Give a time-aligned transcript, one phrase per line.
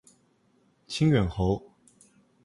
[0.87, 1.63] 清远侯。